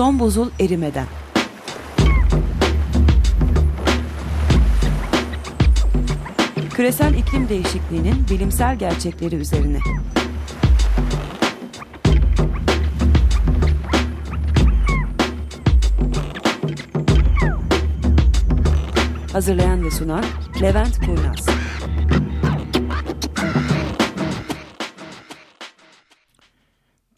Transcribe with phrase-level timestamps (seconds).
[0.00, 1.06] Son buzul erimeden.
[6.70, 9.78] Küresel iklim değişikliğinin bilimsel gerçekleri üzerine.
[19.32, 20.24] Hazırlayan ve sunan
[20.62, 21.46] Levent Kurnaz.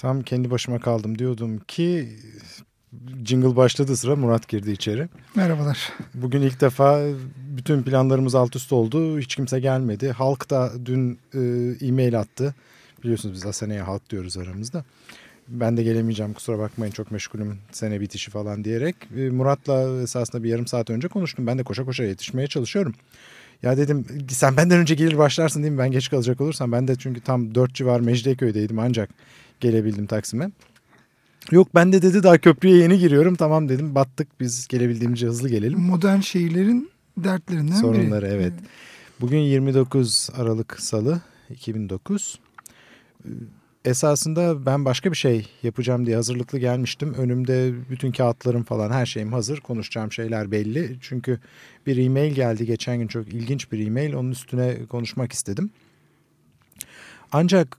[0.02, 2.08] Tam kendi başıma kaldım diyordum ki
[3.32, 5.08] jingle başladı sıra Murat girdi içeri.
[5.34, 5.92] Merhabalar.
[6.14, 7.02] Bugün ilk defa
[7.36, 9.18] bütün planlarımız alt üst oldu.
[9.18, 10.10] Hiç kimse gelmedi.
[10.10, 11.40] Halk da dün e,
[11.86, 12.54] e-mail attı.
[13.02, 14.84] Biliyorsunuz biz Asena'ya halk diyoruz aramızda.
[15.48, 18.96] Ben de gelemeyeceğim kusura bakmayın çok meşgulüm sene bitişi falan diyerek.
[19.16, 21.46] E, Murat'la esasında bir yarım saat önce konuştum.
[21.46, 22.94] Ben de koşa koşa yetişmeye çalışıyorum.
[23.62, 25.78] Ya dedim sen benden önce gelir başlarsın değil mi?
[25.78, 26.72] Ben geç kalacak olursam.
[26.72, 29.10] Ben de çünkü tam 4 civar Mecidiyeköy'deydim ancak
[29.60, 30.50] gelebildim Taksim'e.
[31.50, 33.34] Yok ben de dedi daha köprüye yeni giriyorum.
[33.34, 35.80] Tamam dedim battık biz gelebildiğimizce hızlı gelelim.
[35.80, 38.32] Modern şehirlerin dertlerinden Sorunları biri.
[38.32, 38.52] evet.
[39.20, 41.20] Bugün 29 Aralık Salı
[41.50, 42.38] 2009.
[43.84, 47.14] Esasında ben başka bir şey yapacağım diye hazırlıklı gelmiştim.
[47.14, 49.60] Önümde bütün kağıtlarım falan her şeyim hazır.
[49.60, 50.96] Konuşacağım şeyler belli.
[51.00, 51.40] Çünkü
[51.86, 54.14] bir e-mail geldi geçen gün çok ilginç bir e-mail.
[54.14, 55.70] Onun üstüne konuşmak istedim.
[57.32, 57.76] Ancak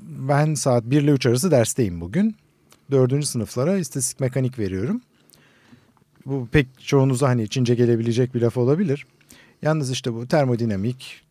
[0.00, 2.36] ben saat 1 ile 3 arası dersteyim bugün.
[2.90, 5.00] Dördüncü sınıflara istatistik mekanik veriyorum.
[6.26, 9.06] Bu pek çoğunuza hani içince gelebilecek bir laf olabilir.
[9.62, 11.22] Yalnız işte bu termodinamik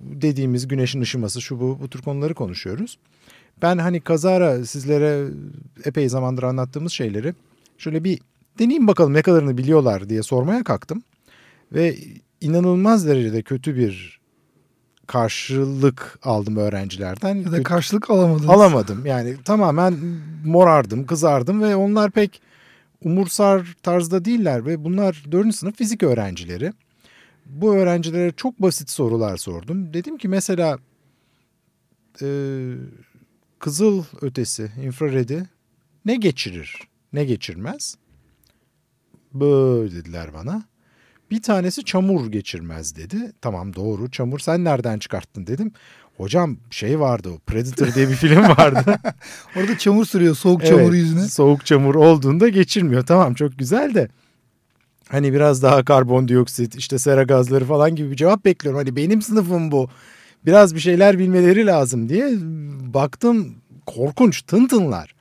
[0.00, 2.98] dediğimiz güneşin ışıması şu bu bu tür konuları konuşuyoruz.
[3.62, 5.28] Ben hani kazara sizlere
[5.84, 7.34] epey zamandır anlattığımız şeyleri
[7.78, 8.20] şöyle bir
[8.58, 11.02] deneyeyim bakalım ne kadarını biliyorlar diye sormaya kalktım.
[11.72, 11.96] Ve
[12.40, 14.19] inanılmaz derecede kötü bir
[15.10, 17.34] karşılık aldım öğrencilerden.
[17.34, 18.50] Ya da karşılık alamadınız.
[18.50, 19.06] Alamadım.
[19.06, 19.94] Yani tamamen
[20.44, 22.42] morardım, kızardım ve onlar pek
[23.04, 25.54] umursar tarzda değiller ve bunlar 4.
[25.54, 26.72] sınıf fizik öğrencileri.
[27.46, 29.94] Bu öğrencilere çok basit sorular sordum.
[29.94, 30.78] Dedim ki mesela
[32.22, 32.26] e,
[33.58, 35.48] kızıl ötesi, infraredi
[36.04, 36.76] ne geçirir,
[37.12, 37.96] ne geçirmez?
[39.34, 40.62] Böyle dediler bana.
[41.30, 43.32] Bir tanesi çamur geçirmez dedi.
[43.40, 45.72] Tamam doğru çamur sen nereden çıkarttın dedim.
[46.16, 48.98] Hocam şey vardı o Predator diye bir film vardı.
[49.56, 51.28] Orada çamur sürüyor soğuk çamur evet, yüzüne.
[51.28, 53.06] Soğuk çamur olduğunda geçirmiyor.
[53.06, 54.08] Tamam çok güzel de.
[55.08, 58.78] Hani biraz daha karbondioksit işte sera gazları falan gibi bir cevap bekliyorum.
[58.78, 59.88] Hani benim sınıfım bu.
[60.46, 62.30] Biraz bir şeyler bilmeleri lazım diye
[62.94, 63.54] baktım
[63.86, 65.14] korkunç tıntınlar.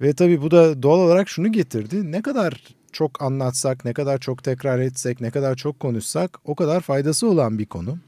[0.00, 2.12] Ve tabii bu da doğal olarak şunu getirdi.
[2.12, 2.62] Ne kadar
[2.96, 7.58] çok anlatsak, ne kadar çok tekrar etsek, ne kadar çok konuşsak o kadar faydası olan
[7.58, 7.98] bir konu.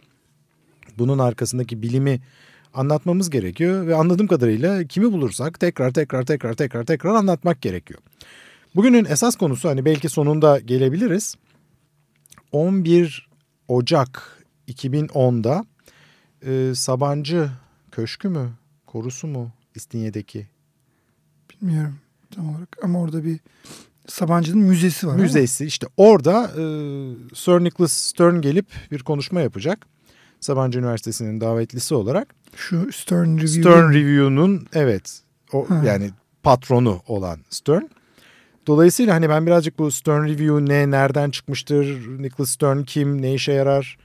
[0.99, 2.21] Bunun arkasındaki bilimi
[2.75, 8.01] anlatmamız gerekiyor ve anladığım kadarıyla kimi bulursak tekrar tekrar tekrar tekrar tekrar anlatmak gerekiyor.
[8.75, 11.37] Bugünün esas konusu hani belki sonunda gelebiliriz.
[12.53, 13.29] 11
[13.69, 15.65] Ocak 2010'da
[16.43, 17.51] e, Sabancı
[17.93, 18.51] Köşkü mü,
[18.87, 20.47] korusu mu İstinye'deki?
[21.51, 21.99] Bilmiyorum
[22.31, 23.41] tam olarak ama orada bir
[24.09, 25.17] Sabancı'nın müzesi var.
[25.17, 26.63] Müzesi işte orada e,
[27.35, 29.87] Sir Nicholas Stern gelip bir konuşma yapacak.
[30.41, 32.35] Sabancı Üniversitesi'nin davetlisi olarak.
[32.57, 33.61] Şu Stern Review.
[33.61, 35.83] Stern Review'nun evet o ha.
[35.85, 36.11] yani
[36.43, 37.83] patronu olan Stern.
[38.67, 43.53] Dolayısıyla hani ben birazcık bu Stern Review ne, nereden çıkmıştır, Nicholas Stern kim, ne işe
[43.53, 43.99] yarar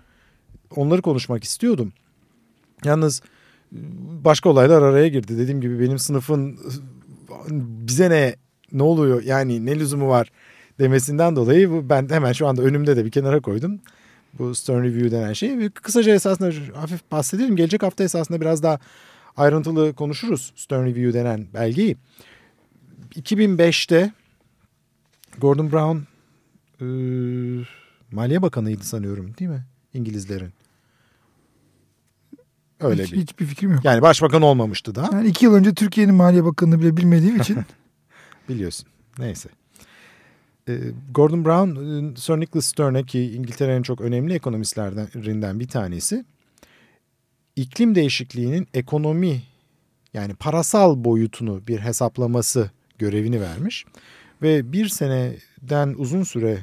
[0.76, 1.94] onları konuşmak istiyordum.
[2.86, 3.22] Yalnız
[4.24, 5.38] başka olaylar araya girdi.
[5.38, 6.60] Dediğim gibi benim sınıfın
[7.50, 8.36] bize ne
[8.74, 10.32] ne oluyor yani ne lüzumu var
[10.80, 13.80] demesinden dolayı ben hemen şu anda önümde de bir kenara koydum.
[14.40, 15.70] Bu Stern Review denen şeyi.
[15.70, 17.56] Kısaca esasında hafif bahsedelim.
[17.56, 18.80] Gelecek hafta esasında biraz daha
[19.38, 21.98] ayrıntılı konuşuruz Stern Review denen belgeyi.
[23.16, 24.12] 2005'te
[25.38, 25.98] Gordon Brown
[26.82, 26.86] e,
[28.12, 29.66] Maliye Bakanı'ydı sanıyorum değil mi?
[29.94, 30.54] İngilizlerin.
[32.80, 33.18] Öyle Hiç, bir.
[33.18, 33.86] Hiçbir fikrim yok.
[33.86, 35.18] Yani başbakan olmamıştı daha.
[35.18, 37.60] Yani iki yıl önce Türkiye'nin Maliye Bakanı'nı bile bilmediğim için.
[38.50, 38.88] Biliyorsun.
[39.20, 39.50] Neyse.
[40.70, 40.78] E,
[41.14, 46.26] Gordon Brown, Sir Nicholas Stern'e ki İngiltere'nin çok önemli ekonomistlerinden bir tanesi.
[47.56, 49.44] iklim değişikliğinin ekonomi
[50.14, 53.86] yani parasal boyutunu bir hesaplaması görevini vermiş.
[54.42, 56.60] Ve bir seneden uzun süre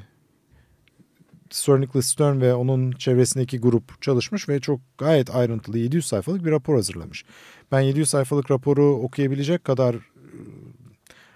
[1.51, 6.51] Sir Nicholas Stern ve onun çevresindeki grup çalışmış ve çok gayet ayrıntılı 700 sayfalık bir
[6.51, 7.25] rapor hazırlamış.
[7.73, 9.97] Ben 700 sayfalık raporu okuyabilecek kadar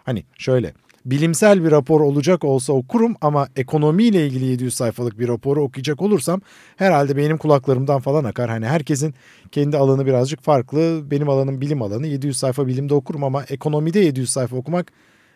[0.05, 0.73] hani şöyle
[1.05, 6.41] bilimsel bir rapor olacak olsa okurum ama ekonomiyle ilgili 700 sayfalık bir raporu okuyacak olursam
[6.77, 8.51] herhalde benim kulaklarımdan falan akar.
[8.51, 9.15] Hani herkesin
[9.53, 11.11] kendi alanı birazcık farklı.
[11.11, 12.07] Benim alanım bilim alanı.
[12.07, 14.93] 700 sayfa bilimde okurum ama ekonomide 700 sayfa okumak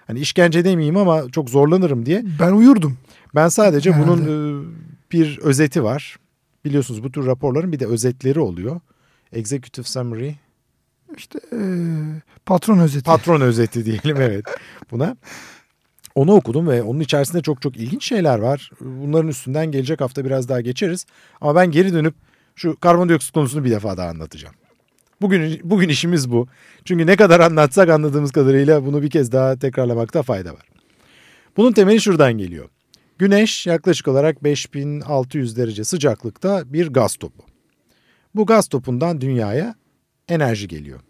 [0.09, 2.25] Hani işkence demeyeyim ama çok zorlanırım diye.
[2.41, 2.99] Ben uyurdum.
[3.35, 4.11] Ben sadece Herhalde.
[4.11, 4.67] bunun e,
[5.13, 6.17] bir özeti var.
[6.65, 8.81] Biliyorsunuz bu tür raporların bir de özetleri oluyor.
[9.33, 10.33] Executive Summary,
[11.17, 11.59] İşte e,
[12.47, 13.05] patron özeti.
[13.05, 14.45] patron özeti diyelim evet
[14.91, 15.17] buna.
[16.15, 18.71] Onu okudum ve onun içerisinde çok çok ilginç şeyler var.
[18.81, 21.07] Bunların üstünden gelecek hafta biraz daha geçeriz.
[21.41, 22.15] Ama ben geri dönüp
[22.57, 24.55] şu karbondioksit konusunu bir defa daha anlatacağım.
[25.21, 26.49] Bugün bugün işimiz bu.
[26.85, 30.67] Çünkü ne kadar anlatsak anladığımız kadarıyla bunu bir kez daha tekrarlamakta fayda var.
[31.57, 32.69] Bunun temeli şuradan geliyor.
[33.19, 37.43] Güneş yaklaşık olarak 5600 derece sıcaklıkta bir gaz topu.
[38.35, 39.75] Bu gaz topundan dünyaya
[40.29, 41.01] enerji geliyor.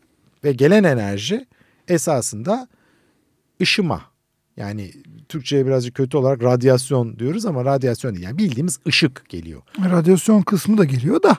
[0.45, 1.47] Ve gelen enerji
[1.89, 2.69] esasında
[3.63, 4.03] ışıma.
[4.57, 4.93] Yani
[5.29, 8.25] Türkçe'ye birazcık kötü olarak radyasyon diyoruz ama radyasyon değil.
[8.25, 9.63] Yani bildiğimiz ışık geliyor.
[9.79, 11.39] Radyasyon kısmı da geliyor da.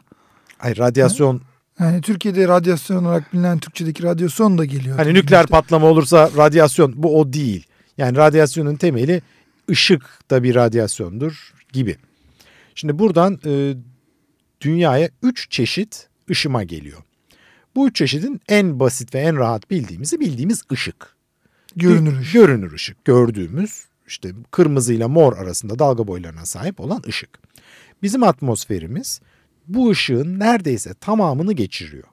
[0.58, 1.42] Hayır radyasyon
[1.80, 4.98] Yani Türkiye'de radyasyon olarak bilinen Türkçedeki radyasyon da geliyor.
[4.98, 5.52] hani nükleer işte.
[5.52, 7.68] patlama olursa radyasyon bu o değil.
[7.98, 9.22] Yani radyasyonun temeli
[9.70, 11.96] ışık da bir radyasyondur gibi.
[12.76, 13.74] Şimdi buradan e,
[14.62, 16.98] dünyaya 3 çeşit ışıma geliyor.
[17.80, 21.16] Bu üç çeşidin en basit ve en rahat bildiğimizi bildiğimiz ışık.
[21.76, 22.34] Görünür ışık.
[22.34, 23.06] Görünür ışık.
[23.06, 27.30] Gördüğümüz işte kırmızıyla mor arasında dalga boylarına sahip olan ışık.
[28.04, 29.22] Bizim atmosferimiz
[29.68, 32.04] bu ışığın neredeyse tamamını geçiriyor.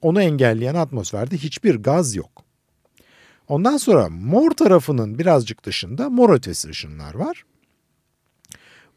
[0.00, 2.44] Onu engelleyen atmosferde hiçbir gaz yok.
[3.48, 7.44] Ondan sonra mor tarafının birazcık dışında mor ötesi ışınlar var.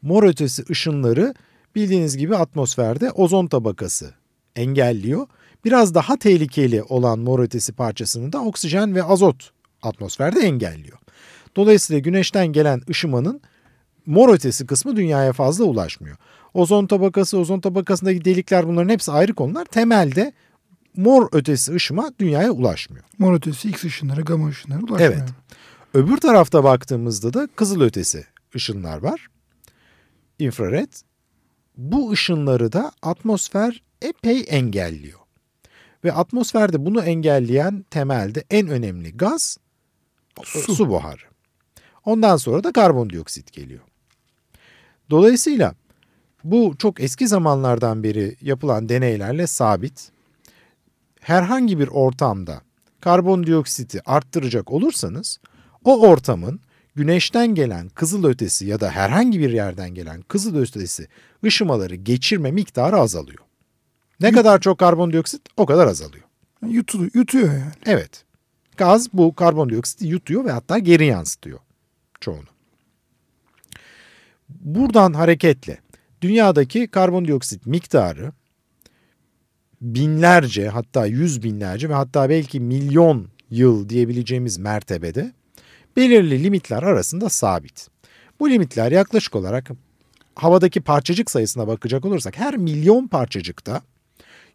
[0.01, 1.33] Mor ötesi ışınları
[1.75, 4.13] bildiğiniz gibi atmosferde ozon tabakası
[4.55, 5.27] engelliyor.
[5.65, 9.51] Biraz daha tehlikeli olan mor ötesi parçasını da oksijen ve azot
[9.81, 10.97] atmosferde engelliyor.
[11.55, 13.41] Dolayısıyla güneşten gelen ışımanın
[14.05, 16.17] mor ötesi kısmı dünyaya fazla ulaşmıyor.
[16.53, 19.65] Ozon tabakası, ozon tabakasındaki delikler bunların hepsi ayrı konular.
[19.65, 20.33] Temelde
[20.95, 23.05] mor ötesi ışıma dünyaya ulaşmıyor.
[23.17, 25.13] Mor ötesi X ışınları, gama ışınları ulaşmıyor.
[25.13, 25.29] Evet.
[25.93, 28.25] Öbür tarafta baktığımızda da kızıl ötesi
[28.55, 29.27] ışınlar var.
[30.39, 30.93] İnfrared.
[31.77, 35.24] Bu ışınları da atmosfer epey engelliyor.
[36.05, 39.57] Ve atmosferde bunu engelleyen temelde en önemli gaz
[40.43, 40.89] su, Su.
[40.89, 41.21] buharı.
[42.05, 43.81] Ondan sonra da karbondioksit geliyor.
[45.09, 45.75] Dolayısıyla
[46.43, 50.11] bu çok eski zamanlardan beri yapılan deneylerle sabit.
[51.19, 52.61] Herhangi bir ortamda
[53.01, 55.39] karbondioksiti arttıracak olursanız
[55.83, 56.59] o ortamın
[56.95, 61.07] güneşten gelen kızıl ötesi ya da herhangi bir yerden gelen kızıl ötesi
[61.43, 63.44] ışımaları geçirme miktarı azalıyor.
[64.19, 66.23] Ne kadar çok karbondioksit o kadar azalıyor.
[66.67, 67.71] Yutu, yutuyor yani.
[67.85, 68.25] Evet.
[68.77, 71.59] Gaz bu karbondioksiti yutuyor ve hatta geri yansıtıyor
[72.21, 72.47] çoğunu.
[74.49, 75.79] Buradan hareketle
[76.21, 78.31] dünyadaki karbondioksit miktarı
[79.81, 85.33] binlerce hatta yüz binlerce ve hatta belki milyon yıl diyebileceğimiz mertebede
[85.97, 87.87] belirli limitler arasında sabit.
[88.39, 89.69] Bu limitler yaklaşık olarak
[90.35, 93.81] havadaki parçacık sayısına bakacak olursak her milyon parçacıkta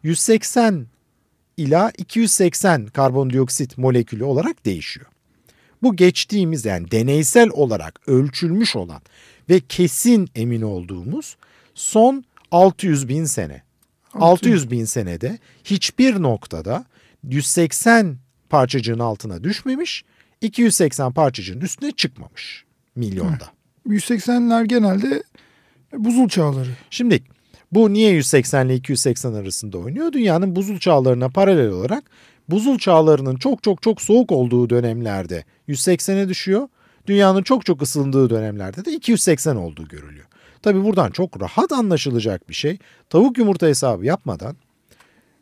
[0.03, 0.87] 180
[1.57, 5.05] ila 280 karbondioksit molekülü olarak değişiyor.
[5.83, 9.01] Bu geçtiğimiz yani deneysel olarak ölçülmüş olan
[9.49, 11.37] ve kesin emin olduğumuz
[11.75, 13.63] son 600 bin sene.
[14.13, 16.85] 600 bin senede hiçbir noktada
[17.23, 18.17] 180
[18.49, 20.03] parçacığın altına düşmemiş,
[20.41, 22.65] 280 parçacığın üstüne çıkmamış
[22.95, 23.49] milyonda.
[23.87, 25.23] 180'ler genelde
[25.93, 26.69] buzul çağları.
[26.89, 27.23] Şimdi
[27.71, 30.11] bu niye 180 ile 280 arasında oynuyor?
[30.11, 32.03] Dünyanın buzul çağlarına paralel olarak
[32.49, 36.67] buzul çağlarının çok çok çok soğuk olduğu dönemlerde 180'e düşüyor.
[37.07, 40.25] Dünyanın çok çok ısındığı dönemlerde de 280 olduğu görülüyor.
[40.61, 42.77] Tabi buradan çok rahat anlaşılacak bir şey.
[43.09, 44.55] Tavuk yumurta hesabı yapmadan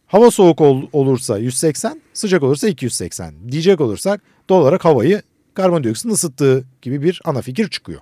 [0.08, 5.22] hava soğuk ol- olursa 180, sıcak olursa 280 diyecek olursak doğal olarak havayı
[5.54, 8.02] karbondioksitin ısıttığı gibi bir ana fikir çıkıyor.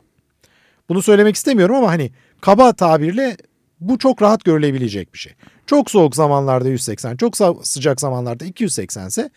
[0.89, 3.37] Bunu söylemek istemiyorum ama hani kaba tabirle
[3.79, 5.33] bu çok rahat görülebilecek bir şey.
[5.65, 9.29] Çok soğuk zamanlarda 180, çok sıcak zamanlarda 280 ise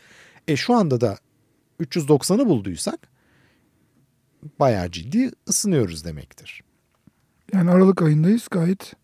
[0.49, 1.19] e şu anda da
[1.81, 2.99] 390'ı bulduysak
[4.61, 6.63] bayağı ciddi ısınıyoruz demektir.
[7.53, 8.95] Yani Aralık ayındayız gayet.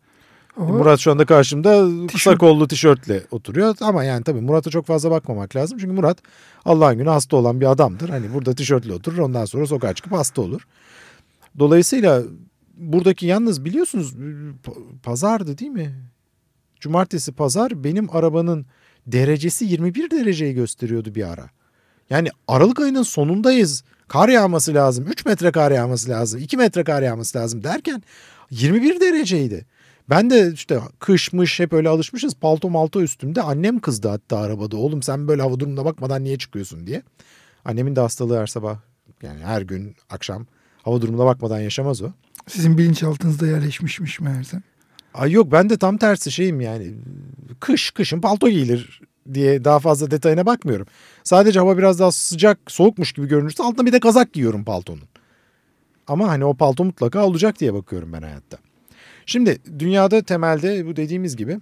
[0.55, 2.39] Hava Murat şu anda karşımda kısa Tişört.
[2.39, 5.79] kollu tişörtle oturuyor ama yani tabii Murat'a çok fazla bakmamak lazım.
[5.79, 6.19] Çünkü Murat
[6.65, 8.09] Allah'ın günü hasta olan bir adamdır.
[8.09, 10.67] Hani burada tişörtle oturur ondan sonra sokağa çıkıp hasta olur.
[11.59, 12.23] Dolayısıyla
[12.77, 14.15] buradaki yalnız biliyorsunuz
[14.65, 15.95] pa- pazardı değil mi?
[16.81, 18.67] Cumartesi pazar benim arabanın
[19.07, 21.51] derecesi 21 dereceyi gösteriyordu bir ara.
[22.11, 23.85] Yani Aralık ayının sonundayız.
[24.09, 25.07] Kar yağması lazım.
[25.07, 26.41] 3 metre kar yağması lazım.
[26.41, 28.03] 2 metre kar yağması lazım derken
[28.51, 29.67] 21 dereceydi.
[30.11, 32.35] Ben de işte kışmış hep öyle alışmışız.
[32.35, 33.43] Palto malto üstümde.
[33.43, 34.77] Annem kızdı hatta arabada.
[34.77, 37.03] Oğlum sen böyle hava durumuna bakmadan niye çıkıyorsun diye.
[37.65, 38.79] Annemin de hastalığı her sabah
[39.23, 40.47] Yani her gün akşam
[40.83, 42.11] hava durumuna bakmadan yaşamaz o.
[42.49, 44.63] Sizin bilinçaltınızda yerleşmişmiş meğerse.
[45.15, 46.95] Ay yok ben de tam tersi şeyim yani.
[47.61, 49.01] Kış, kışın palto giyilir
[49.35, 50.87] diye daha fazla detayına bakmıyorum.
[51.25, 55.09] Sadece hava biraz daha sıcak, soğukmuş gibi görünürse altına bir de kazak giyiyorum paltonun.
[56.07, 58.59] Ama hani o palto mutlaka olacak diye bakıyorum ben hayatta.
[59.27, 61.61] Şimdi dünyada temelde bu dediğimiz gibi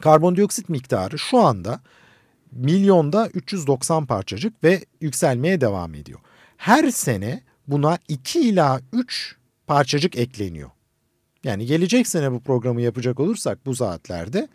[0.00, 1.80] karbondioksit miktarı şu anda
[2.52, 6.18] milyonda 390 parçacık ve yükselmeye devam ediyor.
[6.56, 9.37] Her sene buna 2 ila 3
[9.68, 10.70] parçacık ekleniyor.
[11.44, 14.48] Yani gelecek sene bu programı yapacak olursak bu saatlerde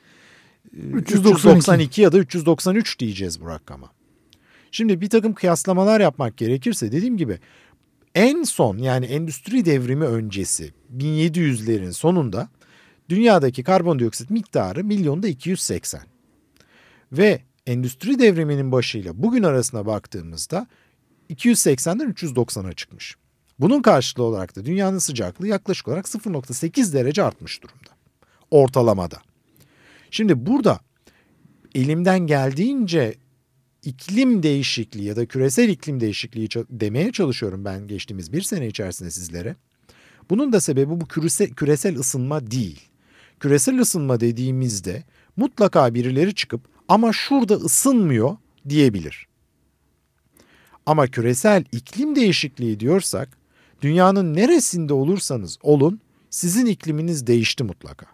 [0.73, 3.91] 392 ya da 393 diyeceğiz bu rakama.
[4.71, 7.39] Şimdi bir takım kıyaslamalar yapmak gerekirse dediğim gibi
[8.15, 12.49] en son yani endüstri devrimi öncesi 1700'lerin sonunda
[13.09, 16.01] dünyadaki karbondioksit miktarı milyonda 280.
[17.11, 20.67] Ve endüstri devriminin başıyla bugün arasına baktığımızda
[21.29, 23.15] 280'den 390'a çıkmış.
[23.59, 27.89] Bunun karşılığı olarak da dünyanın sıcaklığı yaklaşık olarak 0.8 derece artmış durumda.
[28.51, 29.21] Ortalamada.
[30.11, 30.79] Şimdi burada
[31.75, 33.15] elimden geldiğince
[33.83, 39.55] iklim değişikliği ya da küresel iklim değişikliği demeye çalışıyorum ben geçtiğimiz bir sene içerisinde sizlere.
[40.29, 42.81] Bunun da sebebi bu küresel, küresel ısınma değil.
[43.39, 45.03] Küresel ısınma dediğimizde
[45.35, 48.37] mutlaka birileri çıkıp ama şurada ısınmıyor
[48.69, 49.27] diyebilir.
[50.85, 53.37] Ama küresel iklim değişikliği diyorsak
[53.83, 55.99] dünyanın neresinde olursanız olun
[56.29, 58.05] sizin ikliminiz değişti mutlaka.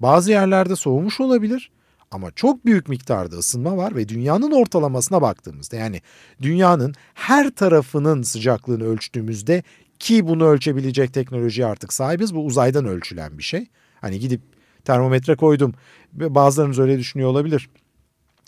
[0.00, 1.70] Bazı yerlerde soğumuş olabilir
[2.10, 6.00] ama çok büyük miktarda ısınma var ve dünyanın ortalamasına baktığımızda yani
[6.42, 9.62] dünyanın her tarafının sıcaklığını ölçtüğümüzde
[9.98, 12.34] ki bunu ölçebilecek teknolojiye artık sahibiz.
[12.34, 13.66] Bu uzaydan ölçülen bir şey.
[14.00, 14.40] Hani gidip
[14.84, 15.74] termometre koydum.
[16.12, 17.70] Bazılarınız öyle düşünüyor olabilir.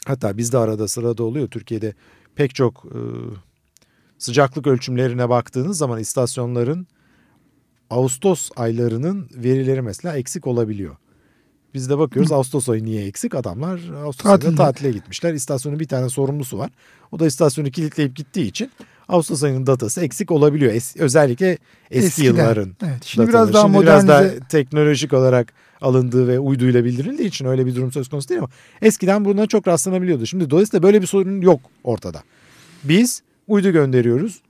[0.06, 1.48] Hatta bizde arada sırada oluyor.
[1.48, 1.94] Türkiye'de
[2.34, 2.98] pek çok e,
[4.24, 6.86] sıcaklık ölçümlerine baktığınız zaman istasyonların
[7.90, 10.96] Ağustos aylarının verileri mesela eksik olabiliyor.
[11.74, 12.34] Biz de bakıyoruz Hı.
[12.34, 13.34] Ağustos ayı niye eksik?
[13.34, 15.34] Adamlar Ağustos ayında tatile gitmişler.
[15.34, 16.70] İstasyonun bir tane sorumlusu var.
[17.12, 18.70] O da istasyonu kilitleyip gittiği için
[19.08, 20.72] Ağustos ayının datası eksik olabiliyor.
[20.72, 21.58] Es, özellikle
[21.90, 22.26] eski Eskiden.
[22.26, 22.76] yılların.
[22.82, 23.46] Evet, şimdi dataları.
[23.48, 24.08] biraz daha şimdi modernize...
[24.08, 28.40] biraz daha teknolojik olarak alındığı ve uyduyla bildirildiği için öyle bir durum söz konusu değil
[28.40, 28.50] ama
[28.82, 30.26] eskiden buna çok rastlanabiliyordu.
[30.26, 32.22] Şimdi dolayısıyla böyle bir sorun yok ortada.
[32.84, 34.42] Biz uydu gönderiyoruz.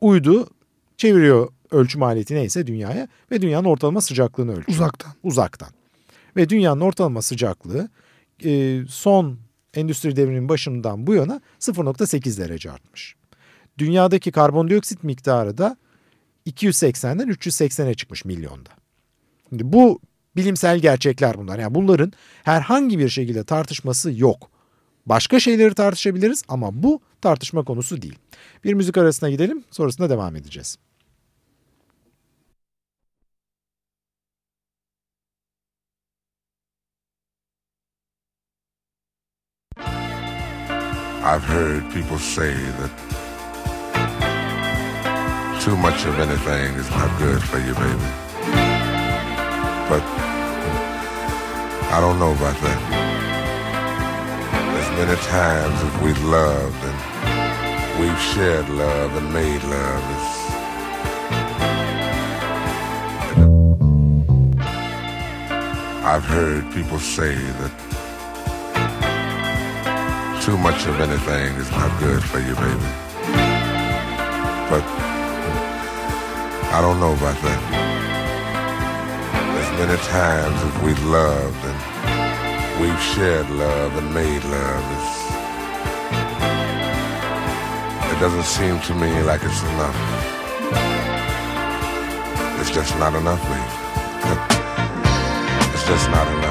[0.00, 0.48] Uydu
[0.96, 4.68] çeviriyor ölçüm aleti neyse dünyaya ve dünyanın ortalama sıcaklığını ölçüyor.
[4.68, 5.12] Uzaktan.
[5.22, 5.70] Uzaktan.
[6.36, 7.88] Ve dünyanın ortalama sıcaklığı
[8.44, 9.38] e, son
[9.74, 13.16] endüstri devriminin başından bu yana 0.8 derece artmış.
[13.78, 15.76] Dünyadaki karbondioksit miktarı da
[16.46, 18.70] 280'den 380'e çıkmış milyonda.
[19.48, 20.00] Şimdi bu
[20.36, 21.58] bilimsel gerçekler bunlar.
[21.58, 24.50] Yani bunların herhangi bir şekilde tartışması yok.
[25.06, 28.18] Başka şeyleri tartışabiliriz ama bu tartışma konusu değil.
[28.64, 30.78] Bir müzik arasına gidelim sonrasında devam edeceğiz.
[41.24, 42.90] I've heard people say that
[45.62, 48.10] too much of anything is not good for you, baby.
[49.88, 50.02] But
[51.94, 52.80] I don't know about that.
[54.80, 56.82] As many times as we've loved
[57.98, 60.04] we've shared love and made love,
[66.04, 67.72] I've heard people say that
[70.42, 72.88] too much of anything is not good for you, baby.
[74.68, 74.84] But
[76.74, 77.62] I don't know about that.
[79.60, 85.21] As many times as we've loved and we've shared love and made love,
[88.22, 89.96] doesn't seem to me like it's enough.
[92.60, 93.60] It's just not enough, baby.
[95.74, 96.41] it's just not enough.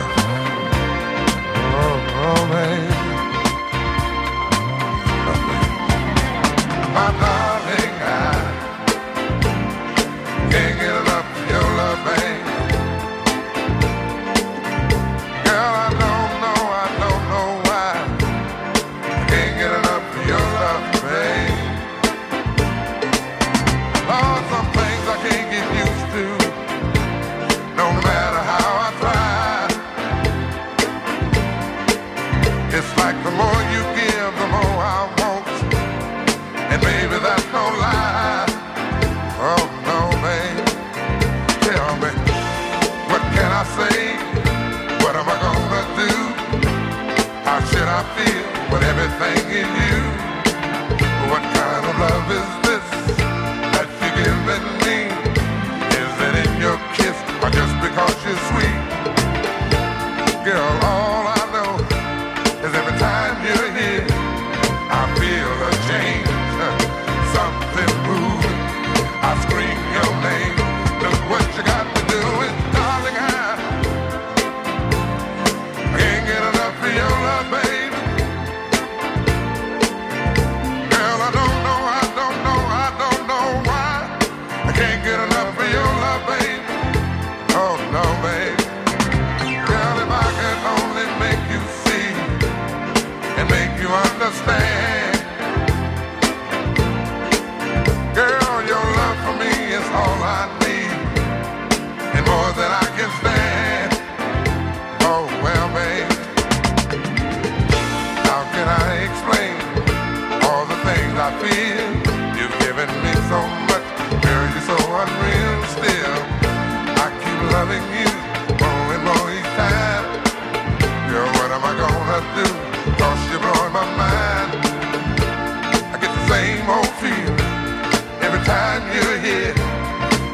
[98.15, 100.95] Girl, your love for me is all I need,
[102.15, 103.91] and more than I can stand.
[105.01, 106.11] Oh well, babe,
[108.27, 109.55] how can I explain
[110.45, 111.87] all the things I feel?
[112.37, 113.60] You've given me so much,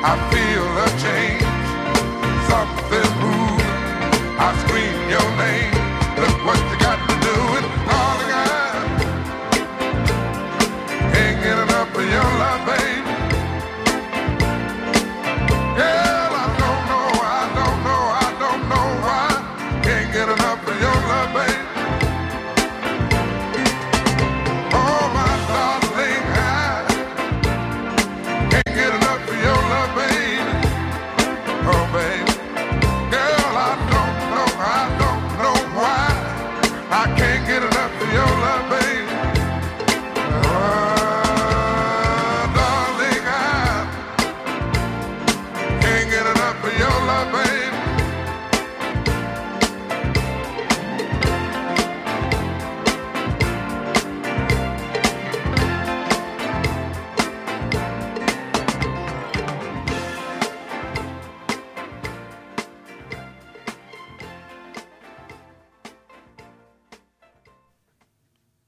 [0.10, 1.44] I feel a change,
[2.48, 4.40] something moving.
[4.40, 5.77] I scream your name.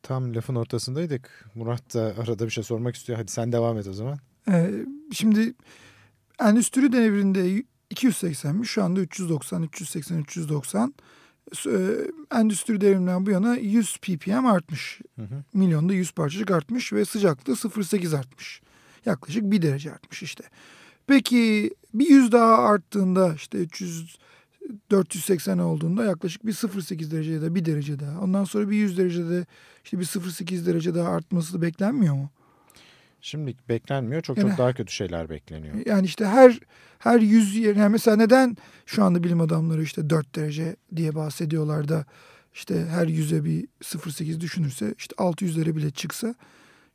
[0.10, 1.46] Tam lafın ortasındaydık.
[1.56, 3.20] Murat da arada bir şey sormak istiyor.
[3.20, 4.18] Hadi sen devam et o zaman.
[4.50, 4.72] Ee,
[5.14, 5.54] şimdi
[6.40, 10.94] endüstri devrinde 280'miş şu anda 390, 380, 390.
[11.68, 11.72] Ee,
[12.32, 15.02] endüstri devriminden bu yana 100 ppm artmış.
[15.16, 15.44] Hı hı.
[15.54, 18.62] Milyonda 100 parçacık artmış ve sıcaklığı 0.8 artmış.
[19.06, 20.44] Yaklaşık 1 derece artmış işte.
[21.08, 24.18] Peki bir 100 daha arttığında işte 300
[24.92, 28.22] 480 olduğunda yaklaşık bir 0.8 derece ya da 1 derece daha.
[28.22, 29.46] Ondan sonra bir 100 derecede
[29.84, 32.30] işte bir 0.8 derece daha artması beklenmiyor mu?
[33.22, 34.22] Şimdi beklenmiyor.
[34.22, 35.76] Çok Yani- çok daha kötü şeyler bekleniyor.
[35.86, 36.60] Yani işte her
[37.00, 41.88] her 100 yerine yani mesela neden şu anda bilim adamları işte 4 derece diye bahsediyorlar
[41.88, 42.06] da
[42.54, 46.36] işte her 100'e bir 0.8 düşünürse işte 600'lere bile çıksa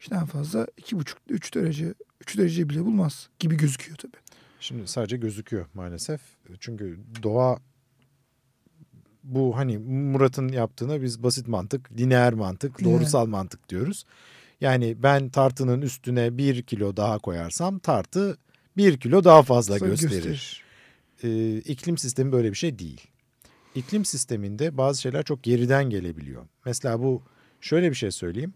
[0.00, 4.16] işte en fazla 2,5-3 derece 3 derece bile bulmaz gibi gözüküyor tabii.
[4.64, 6.20] Şimdi sadece gözüküyor maalesef.
[6.60, 7.58] Çünkü doğa
[9.22, 14.04] bu hani Murat'ın yaptığına biz basit mantık, lineer mantık, doğrusal mantık diyoruz.
[14.60, 18.38] Yani ben tartının üstüne bir kilo daha koyarsam tartı
[18.76, 20.62] bir kilo daha fazla Sonra gösterir.
[21.22, 23.00] Ee, iklim sistemi böyle bir şey değil.
[23.74, 26.46] İklim sisteminde bazı şeyler çok geriden gelebiliyor.
[26.64, 27.22] Mesela bu
[27.60, 28.54] şöyle bir şey söyleyeyim.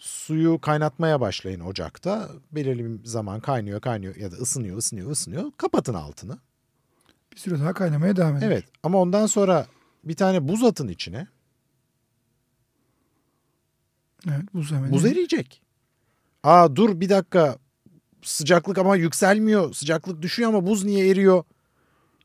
[0.00, 2.30] Suyu kaynatmaya başlayın ocakta.
[2.52, 5.52] Belirli bir zaman kaynıyor kaynıyor ya da ısınıyor ısınıyor ısınıyor.
[5.56, 6.38] Kapatın altını.
[7.32, 8.46] Bir süre daha kaynamaya devam eder.
[8.46, 9.66] Evet ama ondan sonra
[10.04, 11.26] bir tane buz atın içine.
[14.28, 14.92] Evet buz hemen.
[14.92, 15.62] Buz eriyecek.
[16.42, 17.58] Aa dur bir dakika
[18.22, 19.72] sıcaklık ama yükselmiyor.
[19.72, 21.44] Sıcaklık düşüyor ama buz niye eriyor?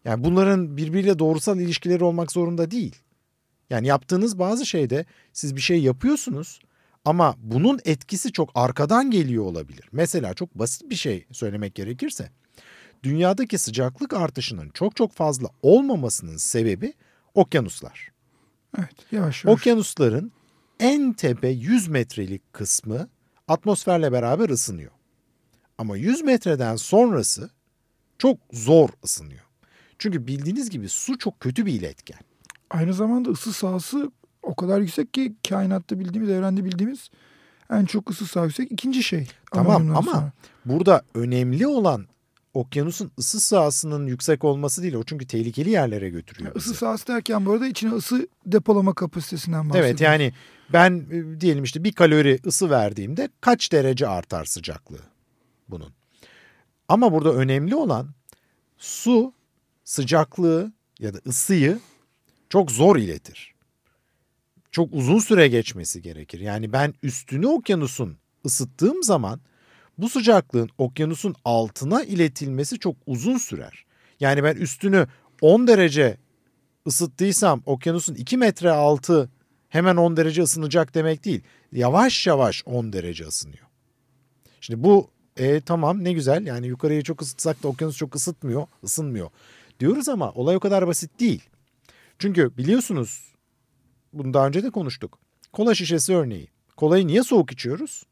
[0.05, 2.95] Yani bunların birbiriyle doğrusal ilişkileri olmak zorunda değil.
[3.69, 6.59] Yani yaptığınız bazı şeyde siz bir şey yapıyorsunuz
[7.06, 9.89] ama bunun etkisi çok arkadan geliyor olabilir.
[9.91, 12.30] Mesela çok basit bir şey söylemek gerekirse
[13.04, 16.94] dünyadaki sıcaklık artışının çok çok fazla olmamasının sebebi
[17.34, 18.10] okyanuslar.
[18.80, 19.60] Evet yavaş yavaş.
[19.60, 20.32] Okyanusların
[20.80, 23.10] en tepe 100 metrelik kısmı
[23.48, 24.91] atmosferle beraber ısınıyor.
[25.78, 27.50] Ama 100 metreden sonrası
[28.18, 29.46] çok zor ısınıyor.
[30.00, 32.20] Çünkü bildiğiniz gibi su çok kötü bir iletken.
[32.70, 34.12] Aynı zamanda ısı sahası
[34.45, 37.10] o kadar yüksek ki kainatta bildiğimiz, evrende bildiğimiz
[37.71, 39.27] en çok ısı sahası yüksek ikinci şey.
[39.53, 40.31] Tamam ama sonra.
[40.65, 42.05] burada önemli olan
[42.53, 44.93] okyanusun ısı sahasının yüksek olması değil.
[44.93, 46.79] O çünkü tehlikeli yerlere götürüyor Isı bizi.
[46.79, 49.89] sahası derken bu arada içine ısı depolama kapasitesinden bahsediyoruz.
[49.89, 50.34] Evet yani
[50.73, 55.03] ben e, diyelim işte bir kalori ısı verdiğimde kaç derece artar sıcaklığı
[55.69, 55.93] bunun.
[56.88, 58.10] Ama burada önemli olan
[58.77, 59.34] su
[59.84, 61.79] sıcaklığı ya da ısıyı
[62.49, 63.55] çok zor iletir.
[64.75, 66.39] Çok uzun süre geçmesi gerekir.
[66.39, 69.39] Yani ben üstünü okyanusun ısıttığım zaman
[69.97, 73.85] bu sıcaklığın okyanusun altına iletilmesi çok uzun sürer.
[74.19, 75.07] Yani ben üstünü
[75.41, 76.17] 10 derece
[76.88, 79.29] ısıttıysam okyanusun 2 metre altı
[79.69, 81.41] hemen 10 derece ısınacak demek değil.
[81.71, 83.65] Yavaş yavaş 10 derece ısınıyor.
[84.61, 89.29] Şimdi bu e, tamam ne güzel yani yukarıyı çok ısıtsak da okyanus çok ısıtmıyor, ısınmıyor
[89.79, 91.43] diyoruz ama olay o kadar basit değil.
[92.19, 93.35] Çünkü biliyorsunuz
[94.15, 95.19] bunu daha önce de konuştuk.
[95.54, 96.47] Kola şişesi örneği.
[96.78, 98.04] Kolayı niye soğuk içiyoruz?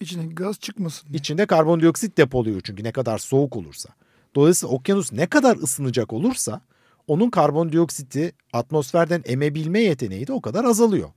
[0.00, 1.08] İçindeki gaz çıkmasın.
[1.08, 1.18] diye.
[1.18, 3.88] İçinde karbondioksit depoluyor çünkü ne kadar soğuk olursa.
[4.34, 6.60] Dolayısıyla okyanus ne kadar ısınacak olursa
[7.06, 11.10] onun karbondioksiti atmosferden emebilme yeteneği de o kadar azalıyor.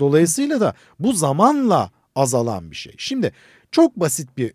[0.00, 2.94] Dolayısıyla da bu zamanla azalan bir şey.
[2.98, 3.32] Şimdi
[3.70, 4.52] çok basit bir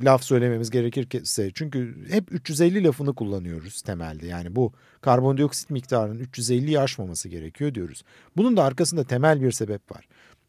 [0.00, 4.26] laf söylememiz gerekirse çünkü hep 350 lafını kullanıyoruz temelde.
[4.26, 8.02] Yani bu karbondioksit miktarının 350'yi aşmaması gerekiyor diyoruz.
[8.36, 10.08] Bunun da arkasında temel bir sebep var.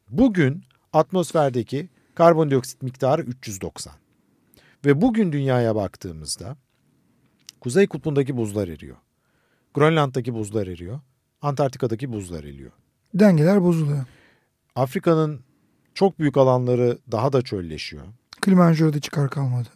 [0.09, 3.93] Bugün atmosferdeki karbondioksit miktarı 390.
[4.85, 6.57] Ve bugün dünyaya baktığımızda
[7.61, 8.97] Kuzey Kutbu'ndaki buzlar eriyor.
[9.73, 10.99] Grönland'daki buzlar eriyor.
[11.41, 12.71] Antarktika'daki buzlar eriyor.
[13.13, 14.05] Dengeler bozuluyor.
[14.75, 15.41] Afrika'nın
[15.93, 18.03] çok büyük alanları daha da çölleşiyor.
[18.41, 19.69] Kilimanjaro'da çıkar kalmadı.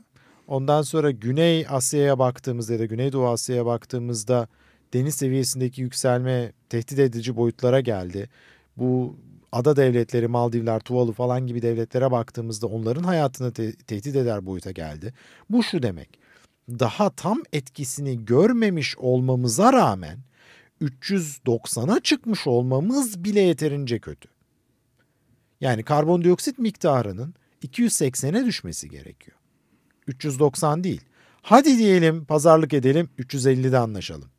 [0.47, 4.47] Ondan sonra Güney Asya'ya baktığımızda ya da Güneydoğu Asya'ya baktığımızda
[4.93, 8.29] deniz seviyesindeki yükselme tehdit edici boyutlara geldi.
[8.77, 9.15] Bu
[9.51, 15.13] ada devletleri, Maldivler, Tuvalu falan gibi devletlere baktığımızda onların hayatını te- tehdit eder boyuta geldi.
[15.49, 16.19] Bu şu demek.
[16.69, 20.19] Daha tam etkisini görmemiş olmamıza rağmen
[20.81, 24.29] 390'a çıkmış olmamız bile yeterince kötü.
[25.61, 29.37] Yani karbondioksit miktarının 280'e düşmesi gerekiyor.
[30.07, 31.01] 390 değil.
[31.41, 34.29] Hadi diyelim pazarlık edelim 350'de anlaşalım.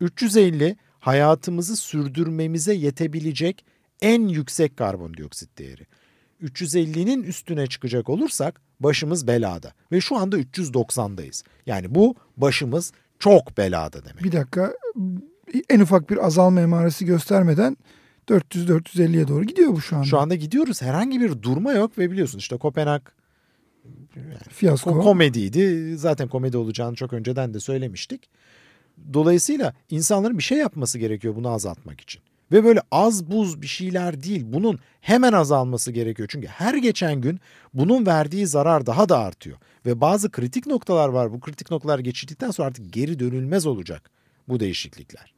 [0.00, 3.64] 350 hayatımızı sürdürmemize yetebilecek
[4.00, 5.86] en yüksek karbondioksit değeri.
[6.42, 11.44] 350'nin üstüne çıkacak olursak başımız belada ve şu anda 390'dayız.
[11.66, 14.24] Yani bu başımız çok belada demek.
[14.24, 14.74] Bir dakika
[15.68, 17.76] en ufak bir azalma emaresi göstermeden
[18.30, 20.06] 400-450'ye doğru gidiyor bu şu anda.
[20.06, 23.02] Şu anda gidiyoruz herhangi bir durma yok ve biliyorsun işte Kopenhag
[24.48, 24.90] Fiyasko.
[24.90, 25.96] Ko- komediydi.
[25.96, 28.28] Zaten komedi olacağını çok önceden de söylemiştik.
[29.12, 32.22] Dolayısıyla insanların bir şey yapması gerekiyor bunu azaltmak için.
[32.52, 34.42] Ve böyle az buz bir şeyler değil.
[34.46, 36.28] Bunun hemen azalması gerekiyor.
[36.32, 37.40] Çünkü her geçen gün
[37.74, 39.58] bunun verdiği zarar daha da artıyor.
[39.86, 41.32] Ve bazı kritik noktalar var.
[41.32, 44.10] Bu kritik noktalar geçildikten sonra artık geri dönülmez olacak
[44.48, 45.34] bu değişiklikler.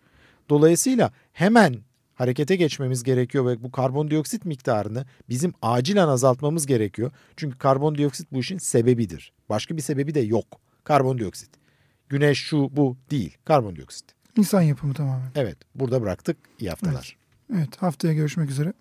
[0.48, 1.76] Dolayısıyla hemen
[2.14, 7.10] harekete geçmemiz gerekiyor ve bu karbondioksit miktarını bizim acilen azaltmamız gerekiyor.
[7.36, 9.32] Çünkü karbondioksit bu işin sebebidir.
[9.48, 10.60] Başka bir sebebi de yok.
[10.84, 11.50] Karbondioksit.
[12.08, 13.36] Güneş şu bu değil.
[13.44, 14.04] Karbondioksit.
[14.36, 15.30] İnsan yapımı tamamen.
[15.34, 16.36] Evet burada bıraktık.
[16.58, 17.16] İyi haftalar.
[17.52, 18.72] Evet haftaya görüşmek üzere.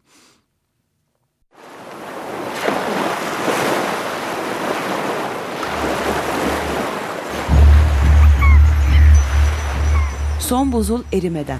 [10.40, 11.60] Son buzul erimeden.